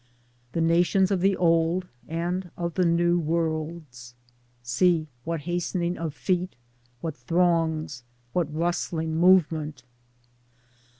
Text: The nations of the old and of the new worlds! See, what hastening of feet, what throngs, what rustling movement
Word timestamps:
The 0.53 0.61
nations 0.61 1.11
of 1.11 1.21
the 1.21 1.37
old 1.37 1.87
and 2.07 2.49
of 2.57 2.73
the 2.73 2.85
new 2.85 3.19
worlds! 3.19 4.15
See, 4.63 5.05
what 5.25 5.41
hastening 5.41 5.95
of 5.95 6.15
feet, 6.15 6.55
what 7.01 7.15
throngs, 7.15 8.03
what 8.33 8.51
rustling 8.51 9.15
movement 9.15 9.83